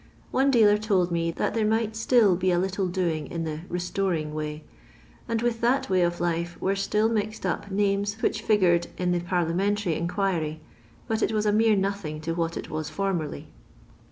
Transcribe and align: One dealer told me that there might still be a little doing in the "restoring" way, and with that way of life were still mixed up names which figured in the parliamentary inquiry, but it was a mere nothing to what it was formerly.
One 0.31 0.49
dealer 0.49 0.79
told 0.79 1.11
me 1.11 1.29
that 1.29 1.53
there 1.53 1.63
might 1.63 1.95
still 1.95 2.35
be 2.35 2.49
a 2.49 2.57
little 2.57 2.87
doing 2.87 3.27
in 3.27 3.43
the 3.43 3.59
"restoring" 3.69 4.33
way, 4.33 4.63
and 5.27 5.43
with 5.43 5.61
that 5.61 5.91
way 5.91 6.01
of 6.01 6.19
life 6.19 6.59
were 6.59 6.75
still 6.75 7.07
mixed 7.07 7.45
up 7.45 7.69
names 7.69 8.15
which 8.19 8.41
figured 8.41 8.87
in 8.97 9.11
the 9.11 9.19
parliamentary 9.19 9.93
inquiry, 9.93 10.59
but 11.07 11.21
it 11.21 11.31
was 11.31 11.45
a 11.45 11.51
mere 11.53 11.75
nothing 11.75 12.19
to 12.21 12.33
what 12.33 12.57
it 12.57 12.67
was 12.67 12.89
formerly. 12.89 13.49